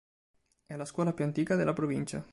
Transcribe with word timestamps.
È 0.65 0.75
la 0.75 0.85
scuola 0.85 1.13
più 1.13 1.25
antica 1.25 1.55
della 1.55 1.73
provincia. 1.73 2.27